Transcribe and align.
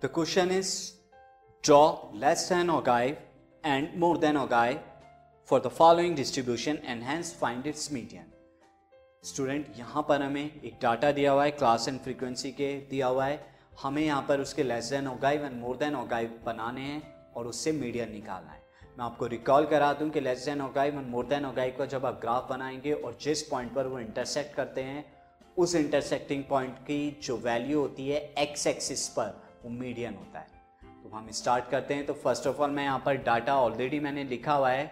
The 0.00 0.08
question 0.08 0.52
is, 0.52 0.92
draw 1.64 2.10
less 2.14 2.48
than 2.48 2.68
ogive 2.68 3.16
and 3.64 3.96
more 3.96 4.16
than 4.16 4.36
ogive 4.36 4.78
for 5.44 5.58
the 5.58 5.70
following 5.70 6.14
distribution 6.14 6.78
and 6.86 7.02
hence 7.02 7.32
find 7.32 7.66
its 7.66 7.90
median. 7.90 8.28
Student 9.24 9.72
यहाँ 9.76 10.02
पर 10.08 10.22
हमें 10.22 10.60
एक 10.64 10.78
data 10.82 11.10
दिया 11.12 11.32
हुआ 11.32 11.44
है 11.44 11.50
class 11.50 11.88
and 11.88 11.98
frequency 12.00 12.52
के 12.52 12.72
दिया 12.90 13.06
हुआ 13.06 13.24
है 13.26 13.40
हमें 13.82 14.02
यहाँ 14.02 14.22
पर 14.28 14.40
उसके 14.40 14.62
less 14.62 14.90
than 14.90 15.08
ogive 15.08 15.44
and 15.44 15.60
more 15.60 15.76
than 15.76 15.96
ogive 15.96 16.38
बनाने 16.46 16.80
हैं 16.80 17.32
और 17.36 17.46
उससे 17.46 17.72
मीडियन 17.72 18.12
निकालना 18.12 18.52
है 18.52 18.62
मैं 18.98 19.04
आपको 19.04 19.26
रिकॉल 19.26 19.66
करा 19.66 19.92
दूँ 19.92 20.10
कि 20.10 20.20
less 20.20 20.44
than 20.44 20.60
ogive 20.60 20.98
and 20.98 21.08
more 21.08 21.26
than 21.26 21.46
ogive 21.46 21.74
का 21.78 21.86
जब 21.86 22.06
आप 22.06 22.20
ग्राफ 22.20 22.48
बनाएँगे 22.50 22.92
और 22.92 23.18
जिस 23.22 23.42
पॉइंट 23.42 23.74
पर 23.74 23.86
वो 23.86 23.98
इंटरसेक्ट 23.98 24.54
करते 24.56 24.82
हैं, 24.82 25.04
उस 25.58 25.74
इंटरसेक्टिंग 25.74 26.44
पॉइंट 26.44 26.78
की 26.78 27.20
जो 27.22 27.36
वैल्यू 27.36 27.80
होती 27.80 28.08
है 28.08 28.20
एक्स 28.38 28.66
एक्सिस 28.66 29.08
पर 29.08 29.47
वो 29.64 29.70
मीडियन 29.72 30.14
होता 30.14 30.38
है। 30.38 30.56
तो 31.02 31.08
हम 31.08 31.30
स्टार्ट 31.32 31.68
करते 31.70 31.94
हैं। 31.94 32.06
तो 32.06 32.14
फ़र्स्ट 32.14 32.46
ऑफ़ 32.46 32.56
ऑल 32.56 32.70
मैं 32.70 32.84
यहाँ 32.84 33.02
पर 33.06 33.16
डाटा 33.24 33.56
ऑलरेडी 33.58 34.00
मैंने 34.00 34.24
लिखा 34.26 34.54
हुआ 34.54 34.70
है। 34.70 34.86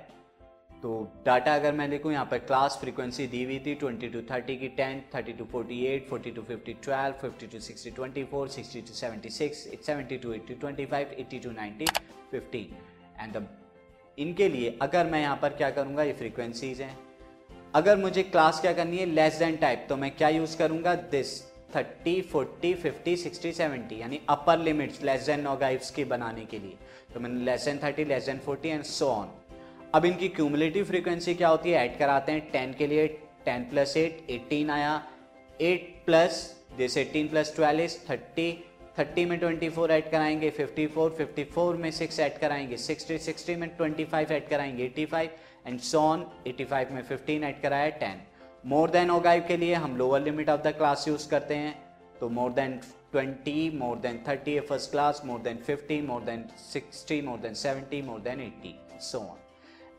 तो 0.82 0.90
डाटा 1.26 1.54
अगर 1.54 1.72
मैं 1.72 1.86
लिखूँ, 1.88 2.12
यहाँ 2.12 2.24
पर 2.26 2.38
क्लास 2.40 2.76
फ्रीक्वेंसी 2.80 3.26
दी 3.26 3.42
हुई 3.44 3.58
थी 3.58 3.74
ट्वेंटी 3.74 4.08
टू 4.08 4.20
थर्टी 4.30 4.56
की 4.56 4.68
ten 4.76 5.02
thirty 5.14 5.32
to 5.32 5.44
forty 5.52 5.80
eight 5.86 6.08
forty 6.08 6.30
to 6.30 6.42
fifty 6.42 6.72
twelve 6.84 7.14
fifty 7.20 7.46
to 7.46 7.60
sixty 7.60 7.90
twenty 7.90 8.24
four 8.24 8.48
sixty 8.48 8.80
to 8.80 8.94
seventy 8.94 9.30
six 9.30 9.66
seventy 9.86 10.16
to 10.16 10.32
eighty 10.32 10.54
twenty 10.54 10.86
five 10.86 11.14
eighty 11.18 11.38
to 11.38 11.50
ninety 11.52 11.86
fifteen 12.30 12.76
and 13.20 13.36
the 13.36 13.46
इनके 14.18 14.48
लिए 14.48 14.76
अगर 14.82 15.06
मैं 15.06 15.20
यहाँ 15.20 15.36
पर 15.36 15.52
क्या 15.52 15.70
करूँगा, 15.70 16.02
ये 16.02 16.12
फ्रीक्वेंसीज 16.12 16.80
हैं। 16.80 16.96
अगर 17.74 17.96
मुझे 17.96 18.22
क्लास 18.22 18.60
क्या 18.60 18.72
करनी 18.72 18.98
है 18.98 19.06
लेस 19.06 19.38
देन 19.38 19.56
टाइप 19.56 19.86
तो 19.88 19.96
मैं 19.96 20.10
क्या 20.10 20.28
यूज़ 20.28 20.56
करूँगा? 20.58 20.94
This 20.94 21.40
thirty, 21.74 22.20
forty, 22.22 22.72
fifty, 22.74 23.16
sixty, 23.16 23.52
seventy, 23.52 24.00
यानी 24.00 24.20
upper 24.28 24.58
limits 24.58 25.02
less 25.02 25.26
than 25.26 25.40
ogives 25.40 25.90
की 25.90 26.04
बनाने 26.04 26.44
के 26.44 26.58
लिए। 26.58 26.76
तो 27.14 27.20
मैंने 27.20 27.44
less 27.44 27.64
than 27.64 27.78
thirty 27.82 28.04
less 28.04 28.26
than 28.26 28.38
forty 28.38 28.68
and 28.68 28.82
so 28.82 29.08
on 29.08 29.30
अब 29.94 30.04
इनकी 30.04 30.28
क्यूमुलेटिव 30.28 30.84
फ्रीक्वेंसी 30.84 31.34
क्या 31.34 31.48
होती 31.48 31.70
है? 31.70 31.78
ऐड 31.78 31.98
कराते 31.98 32.32
हैं 32.32 32.50
टेन 32.50 32.72
के 32.72 32.86
लिए 32.86 33.06
टेन 33.44 33.64
प्लस 33.64 33.96
एट 33.96 34.26
एटीन 34.30 34.70
आया। 34.70 35.02
एट 35.60 35.94
प्लस 36.06 36.40
जैसे 36.78 37.00
eighteen 37.00 37.28
plus 37.28 37.54
twelve 37.56 37.80
is 37.80 37.98
thirty 38.10 38.52
thirty 38.98 39.24
में 39.24 39.38
ट्वेंटी 39.38 39.68
फोर 39.68 39.90
ऐड 39.92 40.10
कराएँगे 40.10 40.50
फिफ्टी 40.50 40.86
फोर 40.86 41.10
फिफ्टी 41.18 41.44
फोर 41.44 41.76
में 41.76 41.90
सिक्स 41.90 42.20
ऐड 42.20 42.38
कराएँगे 42.38 42.76
सिक्सटी 42.76 43.18
सिक्सटी 43.18 43.56
में 43.56 43.68
ट्वेंटी 43.68 44.04
फाइव 44.04 44.32
ऐड 44.32 44.48
कराएँगे 44.48 44.84
eighty 44.84 45.04
five 45.06 45.30
and 45.66 45.80
so on 45.80 46.26
eighty 46.46 46.64
five 46.64 46.92
में 46.92 47.02
fifteen 47.02 47.44
add 47.44 47.60
कराया 47.62 47.88
ten 48.02 48.22
more 48.66 48.90
than 48.90 49.10
ogive 49.10 49.44
के 49.48 49.56
लिए, 49.56 49.74
हम 49.74 49.96
lower 49.96 50.22
limit 50.22 50.48
of 50.50 50.60
the 50.60 50.68
class 50.68 51.04
use 51.08 51.28
करते 51.30 51.54
हैं। 51.54 51.74
तो 52.20 52.28
मोर 52.28 52.52
देन 52.52 52.78
20 53.14 53.74
मोर 53.74 53.96
देन 53.96 54.18
30 54.24 54.54
है 54.54 54.60
first 54.60 54.90
class 54.90 55.20
more 55.26 55.38
than 55.40 55.58
50 55.66 56.00
more 56.02 56.22
than 56.22 56.44
60 56.72 57.20
more 57.24 57.38
than 57.38 57.54
70 57.54 58.02
more 58.02 58.20
than 58.20 58.40
80 58.40 59.00
so 59.00 59.18
on 59.18 59.36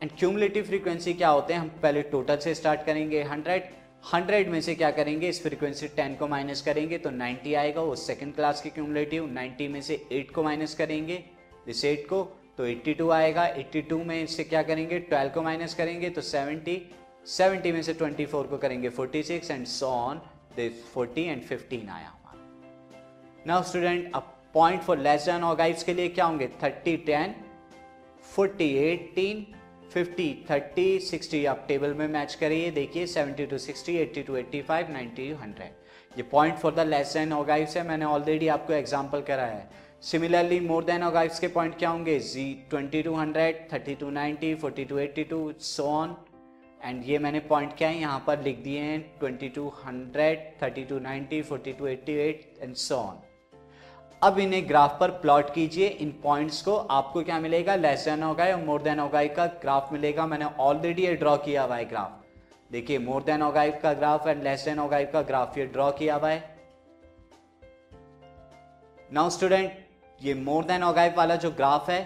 and 0.02 0.10
cumulative 0.18 0.64
frequency 0.64 1.14
क्या 1.14 1.28
होते 1.28 1.54
हैं? 1.54 1.60
हम 1.60 1.68
पहले 1.82 2.02
टोटल 2.10 2.36
से 2.36 2.54
स्टार्ट 2.54 2.84
करेंगे। 2.86 3.22
100 3.24 3.70
100 4.12 4.48
में 4.48 4.60
से 4.60 4.74
क्या 4.74 4.90
करेंगे? 4.90 5.28
इस 5.28 5.42
फ्रीक्वेंसी 5.42 5.88
10 5.96 6.18
को 6.18 6.28
माइनस 6.28 6.62
करेंगे 6.62 6.98
तो 6.98 7.10
90 7.12 7.54
आएगा। 7.54 7.80
वो 7.80 7.96
सेकंड 7.96 8.34
क्लास 8.34 8.62
की 8.62 8.70
क्यूमुलेटिव 8.70 9.32
90 9.32 9.68
में 9.68 9.80
से 9.80 10.00
8 10.12 10.34
को 10.34 10.42
माइनस 10.42 10.74
करेंगे। 10.74 11.22
इस 11.68 11.84
8 11.84 12.06
को 12.08 12.22
तो 12.58 12.66
82 12.66 13.10
आएगा। 13.12 13.48
82 13.56 14.04
में 14.04 14.22
इससे 14.22 14.44
क्या 14.44 14.62
करेंगे? 14.62 15.00
12 15.10 15.34
को 15.34 15.42
माइनस 15.42 15.74
करेंगे 15.74 16.10
तो 16.10 16.22
70 16.22 16.80
70 17.28 17.72
में 17.72 17.82
से 17.82 17.94
24 17.94 18.46
को 18.48 18.58
करेंगे 18.58 18.90
46 18.90 19.50
and 19.50 19.66
so 19.66 19.86
on 19.86 20.20
this 20.56 20.84
40 20.94 21.18
and 21.18 21.42
15 21.42 21.88
आया 21.90 22.08
हमारा। 22.08 23.44
नाउ 23.46 23.62
स्टूडेंट 23.62 24.10
अब 24.14 24.34
point 24.54 24.82
for 24.82 24.98
less 24.98 25.24
than 25.24 25.42
ogives 25.44 25.82
के 25.82 25.94
लिए 25.94 26.08
क्या 26.08 26.24
होंगे? 26.24 26.48
30 26.62 26.96
10 27.06 27.34
40 28.36 28.70
18 28.84 29.44
50 29.94 30.28
30 30.48 31.10
60 31.10 31.44
आप 31.46 31.64
टेबल 31.68 31.94
में 31.94 32.06
मैच 32.08 32.34
करिए, 32.34 32.70
देखिए 32.70 33.06
70 33.06 33.46
टू 33.50 33.58
60 33.58 33.96
80 33.98 34.26
टू 34.26 34.36
85 34.36 34.88
90 34.92 35.28
100 35.34 35.68
ये 36.16 36.22
point 36.22 36.56
for 36.58 36.74
the 36.74 36.86
less 36.86 37.12
than 37.14 37.32
ogives 37.32 37.76
है, 37.76 37.86
मैंने 37.88 38.04
ऑलरेडी 38.04 38.48
आपको 38.48 38.72
एग्जांपल 38.72 39.20
करा 39.22 39.46
है। 39.46 39.68
सिमिलरली 40.02 40.60
मोर 40.60 40.84
देन 40.84 41.02
ऑगाइव्स 41.02 41.40
के 41.40 41.48
पॉइंट 41.48 41.78
क्या 41.78 41.90
होंगे? 41.90 42.18
जी 42.20 42.46
20 42.74 43.02
to 43.04 43.12
100 43.16 43.68
30 43.72 43.98
to 44.00 44.10
90 44.12 44.54
40 44.64 44.88
to 44.88 44.98
82 44.98 45.60
so 45.60 45.86
on 45.90 46.16
and 46.80 47.04
ये 47.04 47.18
मैंने 47.18 47.40
पॉइंट 47.42 47.76
क्या 47.76 47.88
है, 47.88 47.98
यहाँ 47.98 48.22
पर 48.26 48.42
लिख 48.42 48.58
दिए 48.58 48.80
हैं 48.80 49.00
twenty 49.18 49.48
to 49.48 49.68
hundred 49.84 50.50
thirty 50.62 50.84
to 50.84 50.98
ninety 51.00 51.40
forty 51.42 51.72
to 51.72 51.86
eighty 51.86 52.12
eight 52.18 52.58
and 52.62 52.74
so 52.76 52.96
on 52.96 53.18
अब 54.22 54.38
इन्हें 54.38 54.68
ग्राफ 54.68 54.96
पर 55.00 55.10
प्लॉट 55.20 55.52
कीजिए, 55.54 55.88
इन 55.88 56.10
पॉइंट्स 56.22 56.60
को 56.62 56.76
आपको 56.76 57.22
क्या 57.24 57.38
मिलेगा? 57.40 57.74
लेस 57.76 58.04
देन 58.04 58.22
होगा 58.22 58.44
और 58.46 58.64
मोर 58.64 58.82
देन 58.82 58.98
होगा? 58.98 59.24
का 59.26 59.46
ग्राफ 59.62 59.92
मिलेगा, 59.92 60.26
मैंने 60.26 60.44
ऑलरेडी 60.44 61.02
ये 61.02 61.14
ड्रॉ 61.16 61.36
किया 61.38 61.62
हुआ 61.62 61.76
है 61.76 61.84
ग्राफ 61.88 62.24
देखिए 62.70 62.98
मोर 62.98 63.22
देन 63.22 63.42
होगा 63.42 63.66
का 63.78 63.92
ग्राफ 63.94 64.26
एंड 64.26 64.42
लेस 64.42 64.64
देन 64.64 64.78
होगा 64.78 65.02
का 65.04 65.22
ग्राफ 65.22 65.58
ये 65.58 65.66
ड्रॉ 65.66 65.90
किया 65.92 66.14
हुआ 66.14 66.30
है. 66.30 66.56
नाउ 69.10 69.30
स्टूडेंट 69.30 69.72
ये 70.20 70.34
मोर 70.36 70.64
देन 70.64 70.82
ओगाइव 70.84 71.14
वाला 71.16 71.36
जो 71.36 71.50
ग्राफ 71.52 71.90
है 71.90 72.02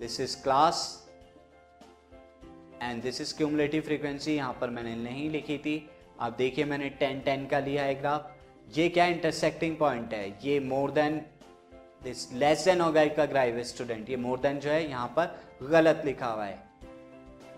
this 0.00 0.20
is 0.20 0.36
class 0.42 0.82
and 2.82 3.02
this 3.02 3.20
is 3.20 3.36
cumulative 3.36 3.82
frequency 3.82 4.34
यहाँ 4.34 4.56
पर 4.60 4.70
मैंने 4.70 4.94
नहीं 4.96 5.28
लिखी 5.30 5.58
थी। 5.58 5.90
आप 6.20 6.36
देखिए 6.38 6.64
मैंने 6.64 6.88
टेन 6.90 7.20
टेन 7.20 7.46
का 7.46 7.58
लिया 7.58 7.82
है 7.84 7.94
ग्राफ। 7.94 8.30
ये 8.68 8.88
क्या 8.88 9.06
इंटरसेक्टिंग 9.06 9.76
पॉइंट 9.76 10.14
है? 10.14 10.28
ये 10.44 10.58
more 10.60 10.90
than 10.90 11.20
this 12.04 12.32
less 12.32 12.64
than 12.64 12.80
ogive 12.80 13.14
का 13.16 13.24
ग्राइव 13.26 13.62
स्टूडेंट 13.62 14.10
ये 14.10 14.16
मोर 14.16 14.38
देन 14.38 14.58
जो 14.60 14.70
है 14.70 14.88
यहाँ 14.90 15.08
पर 15.16 15.68
गलत 15.70 16.02
लिखा 16.04 16.26
हुआ 16.26 16.44
है। 16.44 16.58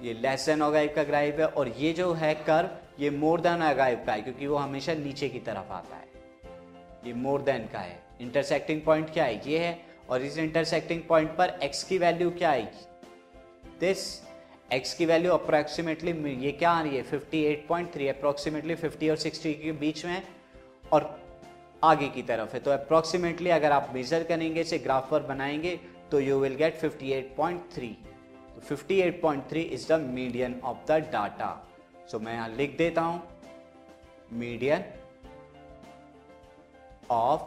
ये 0.03 0.13
लेस 0.15 0.47
देन 0.47 0.63
ओगाइव 0.63 0.93
का 0.97 1.03
ग्राइव 1.03 1.41
है 1.41 1.47
और 1.47 1.69
ये 1.79 1.93
जो 1.93 2.13
है 2.13 2.35
कर्व 2.47 3.03
ये 3.03 3.11
मोर 3.11 3.41
देन 3.41 3.63
ओगाइव 3.63 4.05
का 4.07 4.13
है 4.13 4.23
क्योंकि 4.23 4.47
वो 4.47 4.57
हमेशा 4.57 4.95
नीचे 4.95 5.29
की 5.29 5.39
तरफ़ 5.41 5.73
आता 5.73 5.97
है। 5.97 6.09
ये 7.07 7.13
मोर 7.15 7.43
देन 7.43 7.69
का 7.73 7.79
है। 7.79 7.99
इंटरसेक्टिंग 8.21 8.81
पॉइंट 8.83 9.13
क्या 9.13 9.25
है? 9.25 9.51
ये 9.51 9.59
है 9.59 9.79
और 10.11 10.23
इस 10.23 10.39
इंटरसेक्टिंग 10.39 11.03
पॉइंट 11.03 11.37
पर 11.37 11.59
एक्स 11.63 11.83
की 11.85 11.99
वैल्यू 11.99 12.31
क्या 12.31 12.51
आएगी? 12.51 12.87
दिस 13.81 14.30
एक्स 14.73 14.93
की 14.95 15.07
वैल्यू 15.07 15.33
अप्रोक्सीमेटली 15.33 16.13
ये 16.45 16.51
क्या 16.53 16.71
आ 16.71 16.83
रही 16.83 16.97
है? 16.97 17.03
58.3 17.05 18.09
अप्रोक्सीमेटली 18.09 18.75
50 18.77 19.11
और 19.11 19.17
60 19.19 19.55
के 19.63 19.73
बीच 19.81 20.05
में 20.05 20.13
है 20.13 20.23
और 20.93 21.09
आगे 21.85 22.09
की 22.09 22.23
तरफ़ 22.23 22.53
है। 22.55 22.61
तो 22.61 22.71
अप्रोक्सीमेटली 22.71 23.51
अगर 23.51 23.73
आप 23.73 23.91
मेजर 23.95 24.25
करेंगे, 24.25 24.61
इसे 24.61 24.79
ग्राफ 24.79 25.11
पर 25.11 25.23
बनाएँगे 25.23 25.79
तो 26.11 26.21
यू 26.21 26.39
विल 26.41 26.55
गेट 26.55 26.81
58.3 26.81 27.95
तो 28.55 28.77
58.3 28.77 29.57
is 29.57 29.93
the 29.93 30.01
median 30.11 30.61
of 30.65 30.87
the 30.89 30.99
data 31.13 31.51
so 32.11 32.19
मैं 32.19 32.35
यहाँ 32.35 32.49
लिख 32.49 32.77
देता 32.79 33.03
हूँ 33.03 33.23
median 34.33 34.85
of 37.11 37.43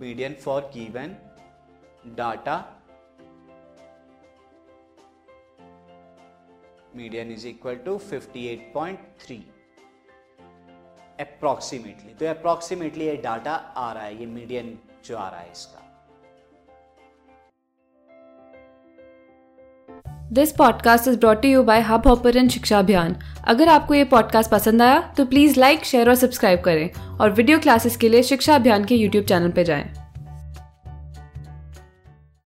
median 0.00 0.34
for 0.34 0.70
given 0.74 1.16
data 2.16 2.56
median 6.96 7.32
is 7.32 7.46
equal 7.46 7.74
to 7.74 7.98
58.3 7.98 9.38
approximately 11.20 12.14
तो 12.20 12.26
अप्रोक्सीमेटली 12.26 13.06
ये 13.06 13.16
डाटा 13.16 13.52
आ 13.52 13.92
रहा 13.92 14.04
है, 14.04 14.20
ये 14.20 14.26
मीडियन 14.26 14.78
जो 15.06 15.16
आ 15.16 15.28
रहा 15.28 15.40
है 15.40 15.50
इसका। 15.52 15.80
This 20.32 20.52
podcast 20.52 21.08
is 21.08 21.18
brought 21.18 21.44
you 21.44 21.62
by 21.62 21.80
Hubhopper 22.06 22.48
Shiksha 22.48 22.78
Abhiyan 22.78 23.16
अगर 23.48 23.68
आपको 23.68 23.94
ये 23.94 24.04
पॉडकास्ट 24.04 24.50
पसंद 24.50 24.82
आया 24.82 25.00
तो 25.16 25.26
प्लीज़ 25.26 25.60
लाइक 25.60 25.84
शेयर 25.84 26.08
और 26.08 26.14
सब्सक्राइब 26.14 26.60
करें। 26.60 27.18
और 27.18 27.30
वीडियो 27.30 27.58
क्लासेस 27.58 27.96
के 27.96 28.08
लिए 28.08 28.22
शिक्षा 28.22 28.54
अभियान 28.54 28.84
के 28.84 28.94
यूट्यूब 28.94 29.24
चैनल 29.24 29.50
पर 29.50 29.62
जाएँ। 29.62 30.03